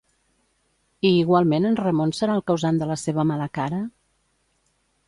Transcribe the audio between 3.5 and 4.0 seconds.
cara?